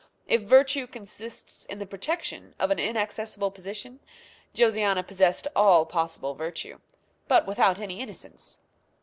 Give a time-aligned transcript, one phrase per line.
[0.25, 3.99] If virtue consists in the protection of an inaccessible position,
[4.51, 6.79] Josiana possessed all possible virtue,
[7.27, 8.57] but without any innocence.